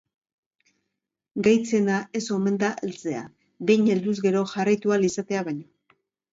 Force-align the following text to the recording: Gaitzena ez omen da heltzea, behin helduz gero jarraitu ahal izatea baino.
Gaitzena 1.47 1.99
ez 2.21 2.23
omen 2.39 2.57
da 2.65 2.71
heltzea, 2.87 3.23
behin 3.71 3.93
helduz 3.95 4.17
gero 4.27 4.45
jarraitu 4.57 4.97
ahal 4.97 5.09
izatea 5.15 5.49
baino. 5.53 5.99